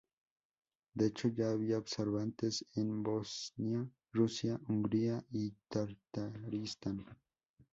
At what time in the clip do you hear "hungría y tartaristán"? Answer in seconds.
4.67-7.05